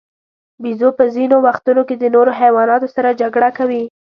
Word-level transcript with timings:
بیزو 0.61 0.89
په 0.97 1.03
ځینو 1.15 1.37
وختونو 1.47 1.81
کې 1.87 1.95
د 1.97 2.03
نورو 2.15 2.31
حیواناتو 2.39 2.87
سره 2.95 3.17
جګړه 3.21 3.49
کوي. 3.57 3.83